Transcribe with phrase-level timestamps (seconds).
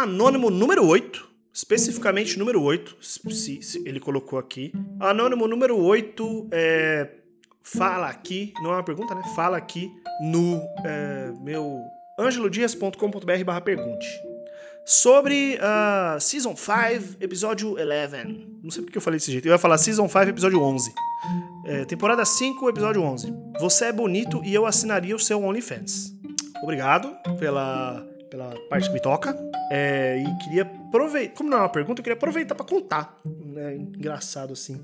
[0.00, 4.72] Anônimo número 8, especificamente número 8, se, se ele colocou aqui.
[4.98, 7.10] Anônimo número 8 é,
[7.62, 9.22] fala aqui, não é uma pergunta, né?
[9.36, 9.92] Fala aqui
[10.22, 11.78] no é, meu
[12.18, 14.06] angelodias.com.br barra pergunte.
[14.86, 18.48] Sobre a uh, Season 5, episódio 11.
[18.62, 19.46] Não sei porque eu falei desse jeito.
[19.46, 20.94] Eu ia falar Season 5, episódio 11.
[21.66, 23.34] É, temporada 5, episódio 11.
[23.60, 26.14] Você é bonito e eu assinaria o seu OnlyFans.
[26.62, 29.36] Obrigado pela, pela parte que me toca.
[29.70, 31.34] É, e queria aproveitar.
[31.34, 33.20] Como não é uma pergunta, eu queria aproveitar para contar.
[33.56, 34.80] É engraçado assim.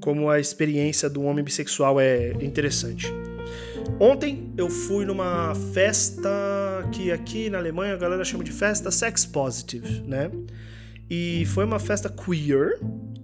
[0.00, 3.06] Como a experiência do homem bissexual é interessante.
[4.00, 6.30] Ontem eu fui numa festa
[6.92, 10.30] que aqui na Alemanha a galera chama de festa sex positive, né?
[11.10, 12.78] E foi uma festa queer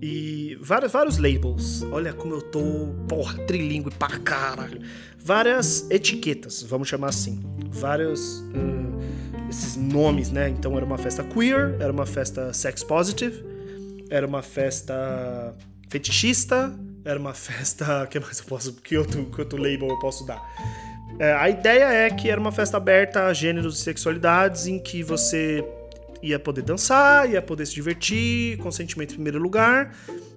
[0.06, 1.82] e vários, vários labels.
[1.90, 4.82] Olha como eu tô, porra, trilingue pra caralho.
[5.18, 7.42] Várias etiquetas, vamos chamar assim.
[7.70, 8.40] Vários.
[8.40, 10.50] Uh, esses nomes, né?
[10.50, 13.42] Então era uma festa queer, era uma festa sex positive,
[14.10, 15.56] era uma festa
[15.88, 18.06] fetichista, era uma festa.
[18.12, 18.75] que mais eu posso.
[18.75, 20.42] Que outro, que outro label eu posso dar?
[21.19, 25.02] É, a ideia é que era uma festa aberta a gêneros e sexualidades em que
[25.02, 25.64] você
[26.25, 29.94] ia poder dançar, ia poder se divertir, consentimento em primeiro lugar,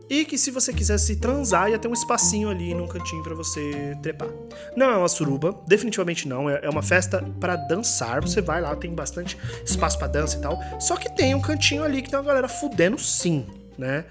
[0.10, 3.98] e que se você quisesse transar, ia ter um espacinho ali num cantinho para você
[4.02, 4.30] trepar.
[4.76, 8.22] Não é uma suruba, definitivamente não, é, é uma festa para dançar.
[8.22, 10.58] Você vai lá, tem bastante espaço para dança e tal.
[10.80, 13.46] Só que tem um cantinho ali que tem uma galera fudendo sim,
[13.78, 14.06] né?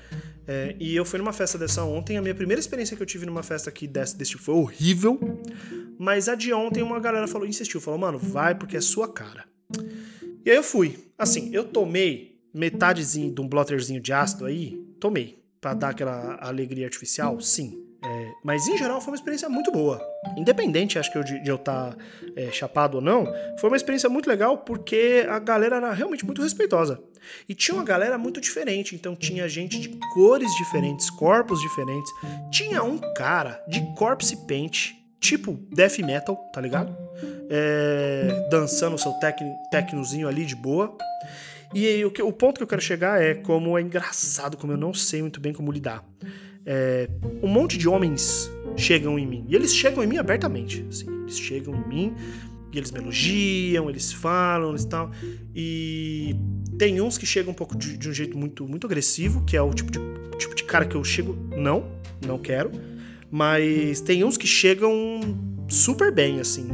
[0.48, 2.16] É, e eu fui numa festa dessa ontem.
[2.16, 5.18] A minha primeira experiência que eu tive numa festa aqui desse, desse tipo foi horrível.
[5.98, 9.44] Mas a de ontem, uma galera falou, insistiu, falou, mano, vai porque é sua cara.
[10.46, 10.96] E aí eu fui.
[11.18, 15.42] Assim, eu tomei metadezinho de um blotterzinho de ácido aí, tomei.
[15.60, 17.82] para dar aquela alegria artificial, sim.
[18.04, 20.00] É, mas em geral foi uma experiência muito boa.
[20.36, 21.96] Independente, acho que eu, de, de eu estar tá,
[22.36, 23.26] é, chapado ou não,
[23.58, 27.02] foi uma experiência muito legal porque a galera era realmente muito respeitosa.
[27.48, 32.12] E tinha uma galera muito diferente, então tinha gente de cores diferentes, corpos diferentes.
[32.52, 36.96] Tinha um cara de corpse paint, tipo death metal, tá ligado?
[37.48, 39.38] É, dançando o seu tec,
[39.70, 40.96] tecnozinho ali de boa.
[41.74, 44.76] E o, que, o ponto que eu quero chegar é como é engraçado, como eu
[44.76, 46.04] não sei muito bem como lidar
[46.66, 47.08] é,
[47.40, 49.46] um monte de homens chegam em mim.
[49.48, 50.84] E eles chegam em mim abertamente.
[50.88, 52.14] Assim, eles chegam em mim
[52.72, 55.10] e eles me elogiam, eles falam e tal.
[55.54, 56.36] E
[56.76, 59.62] tem uns que chegam um pouco de, de, um jeito muito, muito agressivo, que é
[59.62, 60.00] o tipo de,
[60.36, 61.86] tipo de cara que eu chego, não,
[62.26, 62.72] não quero.
[63.30, 65.20] Mas tem uns que chegam
[65.68, 66.68] super bem, assim.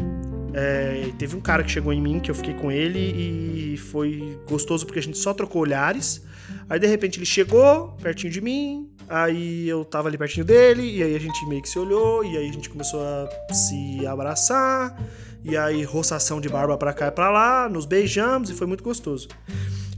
[0.54, 4.38] É, teve um cara que chegou em mim, que eu fiquei com ele e foi
[4.48, 6.22] gostoso porque a gente só trocou olhares.
[6.68, 11.02] Aí de repente ele chegou pertinho de mim, aí eu tava ali pertinho dele, e
[11.02, 14.96] aí a gente meio que se olhou, e aí a gente começou a se abraçar,
[15.44, 18.84] e aí roçação de barba pra cá e pra lá, nos beijamos e foi muito
[18.84, 19.28] gostoso.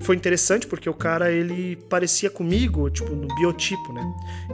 [0.00, 4.02] Foi interessante porque o cara ele parecia comigo, tipo, no biotipo, né?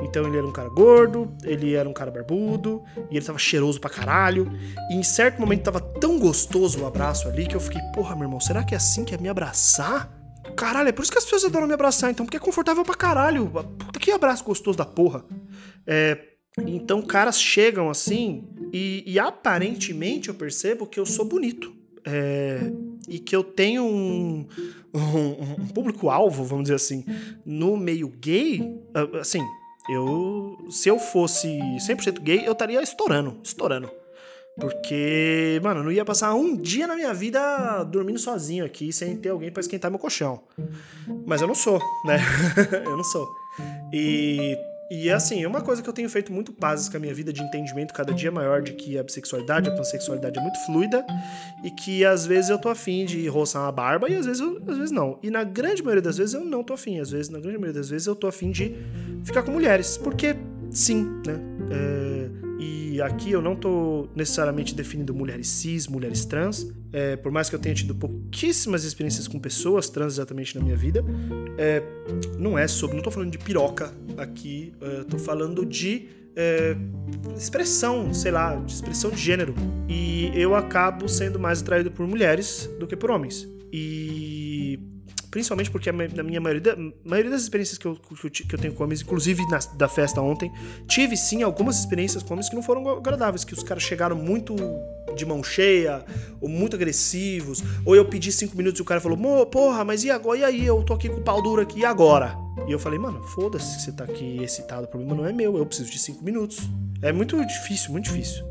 [0.02, 3.80] Então ele era um cara gordo, ele era um cara barbudo, e ele tava cheiroso
[3.80, 4.52] pra caralho.
[4.90, 8.26] E em certo momento tava tão gostoso o abraço ali que eu fiquei, porra, meu
[8.26, 10.08] irmão, será que é assim que é me abraçar?
[10.56, 12.94] Caralho, é por isso que as pessoas adoram me abraçar, então, porque é confortável pra
[12.94, 13.50] caralho.
[14.00, 15.24] Que abraço gostoso da porra.
[15.86, 16.18] É,
[16.66, 21.72] então, caras chegam assim, e, e, aparentemente eu percebo que eu sou bonito.
[22.04, 22.60] É,
[23.08, 24.46] e que eu tenho um,
[24.94, 27.04] um, um público-alvo, vamos dizer assim,
[27.44, 28.74] no meio gay.
[29.20, 29.42] Assim,
[29.88, 30.56] eu.
[30.70, 33.90] Se eu fosse 100% gay, eu estaria estourando, estourando.
[34.58, 39.16] Porque, mano, eu não ia passar um dia na minha vida dormindo sozinho aqui, sem
[39.16, 40.42] ter alguém para esquentar meu colchão.
[41.26, 42.18] Mas eu não sou, né?
[42.84, 43.28] eu não sou.
[43.92, 44.56] E,
[44.90, 47.32] e assim, é uma coisa que eu tenho feito muito pazes com a minha vida
[47.32, 51.06] de entendimento cada dia maior de que a bissexualidade, a pansexualidade é muito fluida
[51.64, 54.60] e que às vezes eu tô afim de roçar uma barba e às vezes, eu,
[54.66, 55.18] às vezes não.
[55.22, 56.98] E na grande maioria das vezes eu não tô afim.
[56.98, 58.74] Às vezes, na grande maioria das vezes eu tô afim de
[59.24, 59.96] ficar com mulheres.
[59.96, 60.34] Porque
[60.72, 61.59] sim, né?
[61.70, 67.48] É, e aqui eu não estou necessariamente definindo mulheres cis, mulheres trans, é, por mais
[67.48, 71.04] que eu tenha tido pouquíssimas experiências com pessoas trans exatamente na minha vida,
[71.56, 71.82] é,
[72.38, 72.94] não é sobre.
[72.94, 74.72] Não estou falando de piroca aqui,
[75.02, 76.76] estou é, falando de é,
[77.36, 79.54] expressão, sei lá, de expressão de gênero.
[79.88, 83.48] E eu acabo sendo mais atraído por mulheres do que por homens.
[83.72, 84.49] E
[85.30, 89.00] principalmente porque na minha maioria, maioria das experiências que eu, que eu, tenho com homens,
[89.00, 90.52] inclusive na, da festa ontem,
[90.88, 94.56] tive sim algumas experiências com homens que não foram agradáveis, que os caras chegaram muito
[95.14, 96.04] de mão cheia,
[96.40, 100.10] ou muito agressivos, ou eu pedi cinco minutos e o cara falou, porra, mas e
[100.10, 100.38] agora?
[100.38, 100.66] E aí?
[100.66, 102.36] Eu tô aqui com o pau duro aqui, e agora?
[102.66, 105.56] E eu falei, mano, foda-se que você tá aqui excitado, o problema não é meu,
[105.56, 106.58] eu preciso de cinco minutos.
[107.02, 108.44] É muito difícil, muito difícil.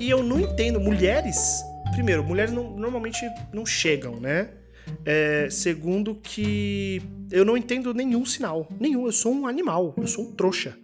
[0.00, 1.62] E eu não entendo, mulheres,
[1.92, 4.50] primeiro, mulheres não, normalmente não chegam, né?
[5.04, 8.68] É, segundo, que eu não entendo nenhum sinal.
[8.78, 9.06] Nenhum.
[9.06, 9.94] Eu sou um animal.
[9.96, 10.76] Eu sou um trouxa.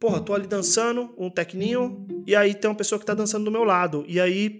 [0.00, 3.50] Porra, tô ali dançando, um tecninho, e aí tem uma pessoa que tá dançando do
[3.50, 4.02] meu lado.
[4.08, 4.58] E aí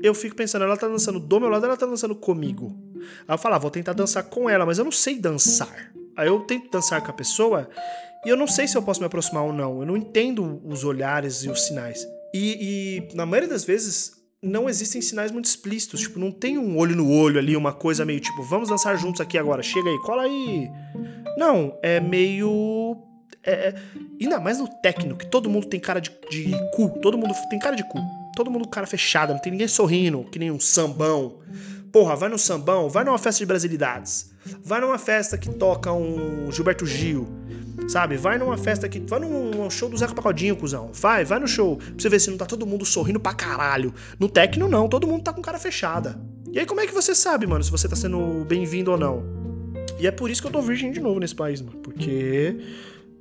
[0.00, 2.72] eu fico pensando, ela tá dançando do meu lado, ela tá dançando comigo.
[3.26, 5.92] Aí eu falo, ah, vou tentar dançar com ela, mas eu não sei dançar.
[6.16, 7.68] Aí eu tento dançar com a pessoa
[8.24, 9.80] e eu não sei se eu posso me aproximar ou não.
[9.80, 12.06] Eu não entendo os olhares e os sinais.
[12.32, 16.00] E, e na maioria das vezes não existem sinais muito explícitos.
[16.00, 19.20] Tipo, não tem um olho no olho ali, uma coisa meio tipo, vamos dançar juntos
[19.20, 20.68] aqui agora, chega aí, cola aí.
[21.36, 22.96] Não, é meio.
[23.42, 23.74] É, é,
[24.20, 26.90] ainda mais no técnico, que todo mundo tem cara de, de cu.
[27.00, 27.98] Todo mundo tem cara de cu.
[28.34, 31.38] Todo mundo cara fechado, não tem ninguém sorrindo, que nem um sambão.
[31.92, 34.30] Porra, vai no sambão, vai numa festa de brasilidades.
[34.62, 37.26] Vai numa festa que toca um Gilberto Gil.
[37.88, 38.16] Sabe?
[38.16, 39.00] Vai numa festa que.
[39.00, 40.90] Vai num show do Zeca Pagodinho, cuzão.
[40.92, 41.76] Vai, vai no show.
[41.76, 43.92] Pra você ver se não tá todo mundo sorrindo pra caralho.
[44.18, 44.88] No técnico, não.
[44.88, 46.18] Todo mundo tá com cara fechada.
[46.52, 49.22] E aí, como é que você sabe, mano, se você tá sendo bem-vindo ou não?
[49.98, 51.78] E é por isso que eu tô virgem de novo nesse país, mano.
[51.78, 52.56] Porque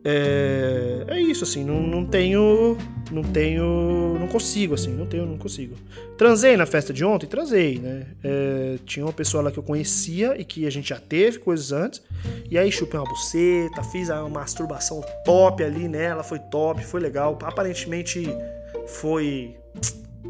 [0.08, 2.78] é, é isso, assim, não, não tenho.
[3.12, 4.16] Não tenho.
[4.20, 5.76] Não consigo, assim, não tenho, não consigo.
[6.16, 7.26] Transei na festa de ontem?
[7.26, 8.06] Transei, né?
[8.24, 11.72] É, tinha uma pessoa lá que eu conhecia e que a gente já teve coisas
[11.72, 12.04] antes.
[12.52, 17.36] E aí chupei uma buceta, fiz uma masturbação top ali nela, foi top, foi legal.
[17.42, 18.28] Aparentemente
[18.86, 19.56] foi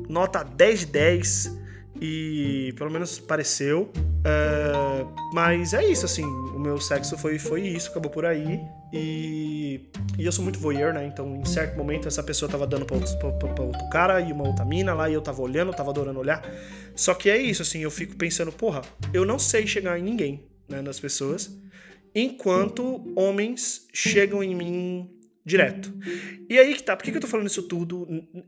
[0.07, 1.59] nota 10 de 10
[2.01, 3.91] e pelo menos pareceu.
[4.27, 8.59] É, mas é isso, assim, o meu sexo foi, foi isso, acabou por aí.
[8.91, 9.81] E,
[10.17, 11.05] e eu sou muito voyeur, né?
[11.05, 14.31] Então, em certo momento, essa pessoa tava dando pra outro, pra, pra outro cara e
[14.31, 16.41] uma outra mina lá, e eu tava olhando, eu tava adorando olhar.
[16.95, 18.81] Só que é isso, assim, eu fico pensando, porra,
[19.13, 21.55] eu não sei chegar em ninguém, né, nas pessoas,
[22.15, 25.09] enquanto homens chegam em mim
[25.45, 25.93] direto.
[26.49, 28.07] E aí que tá, por que, que eu tô falando isso tudo,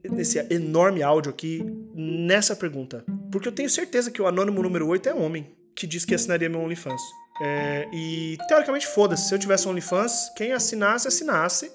[0.10, 1.64] nesse enorme áudio aqui,
[1.94, 3.06] nessa pergunta?
[3.32, 6.50] Porque eu tenho certeza que o anônimo número 8 é homem, que diz que assinaria
[6.50, 7.02] meu OnlyFans.
[7.40, 11.72] É, e teoricamente, foda-se, se eu tivesse OnlyFans, quem assinasse, assinasse.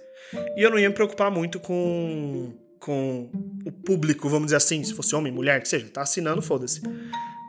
[0.56, 3.30] E eu não ia me preocupar muito com, com
[3.64, 6.82] o público, vamos dizer assim, se fosse homem, mulher, que seja, tá assinando, foda-se.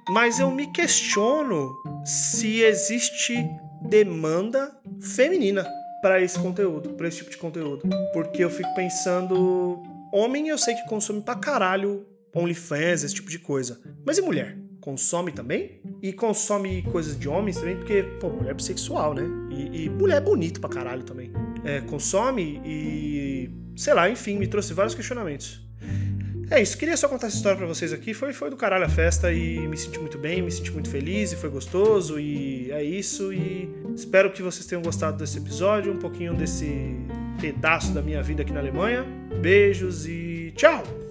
[0.09, 1.73] Mas eu me questiono
[2.05, 3.35] se existe
[3.81, 4.71] demanda
[5.01, 5.65] feminina
[6.01, 7.83] para esse conteúdo, para esse tipo de conteúdo.
[8.13, 13.39] Porque eu fico pensando, homem eu sei que consome pra caralho OnlyFans, esse tipo de
[13.39, 13.79] coisa.
[14.05, 14.57] Mas e mulher?
[14.83, 15.79] Consome também?
[16.01, 19.23] E consome coisas de homens também, porque, pô, mulher é bissexual, né?
[19.49, 21.31] E, e mulher é bonito pra caralho também.
[21.63, 23.49] É, consome e.
[23.77, 25.65] sei lá, enfim, me trouxe vários questionamentos.
[26.51, 28.13] É isso, queria só contar essa história pra vocês aqui.
[28.13, 31.31] Foi, foi do caralho a festa e me senti muito bem, me senti muito feliz
[31.31, 32.19] e foi gostoso.
[32.19, 33.31] E é isso.
[33.31, 36.97] E espero que vocês tenham gostado desse episódio, um pouquinho desse
[37.39, 39.05] pedaço da minha vida aqui na Alemanha.
[39.41, 41.02] Beijos e tchau!